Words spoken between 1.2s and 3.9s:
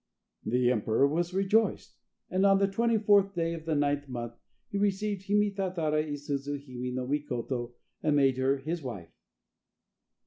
rejoiced. And on the 24th day of the